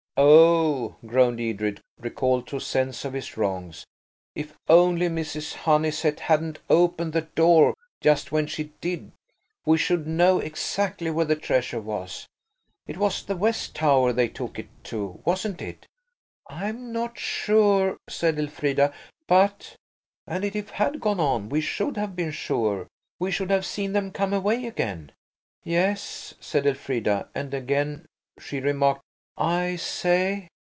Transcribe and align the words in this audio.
"Oh!" 0.23 0.97
groaned 1.05 1.39
Edred, 1.41 1.81
recalled 1.99 2.45
to 2.47 2.57
a 2.57 2.61
sense 2.61 3.05
of 3.05 3.13
his 3.13 3.37
wrongs. 3.37 3.87
"If 4.35 4.55
only 4.69 5.07
Mrs. 5.07 5.55
Honeysett 5.55 6.19
hadn't 6.19 6.59
opened 6.69 7.13
the 7.13 7.21
door 7.21 7.73
just 8.01 8.31
when 8.31 8.45
she 8.45 8.71
did, 8.81 9.13
we 9.65 9.79
should 9.79 10.05
know 10.05 10.37
exactly 10.37 11.09
where 11.09 11.25
the 11.25 11.35
treasure 11.37 11.79
was. 11.81 12.27
It 12.85 12.97
was 12.97 13.23
the 13.23 13.35
West 13.37 13.73
Tower 13.73 14.13
they 14.13 14.27
took 14.27 14.59
it 14.59 14.67
to, 14.85 15.21
wasn't 15.25 15.59
it?" 15.61 15.87
"I'm 16.47 16.91
not 16.91 17.17
sure," 17.17 17.97
said 18.07 18.37
Elfrida, 18.37 18.93
"but–" 19.27 19.75
"And 20.27 20.43
if 20.45 20.55
it 20.55 20.69
had 20.71 20.99
gone 21.01 21.19
on 21.21 21.49
we 21.49 21.61
should 21.61 21.97
have 21.97 22.15
been 22.15 22.31
sure–we 22.31 23.31
should 23.31 23.49
have 23.49 23.65
seen 23.65 23.93
them 23.93 24.11
come 24.11 24.33
away 24.33 24.67
again." 24.67 25.13
"Yes," 25.63 26.35
said 26.39 26.67
Elfrida, 26.67 27.27
and 27.33 27.55
again 27.55 28.05
she 28.39 28.59
remarked, 28.59 29.01
"I 29.37 29.77
say?" 29.77 30.49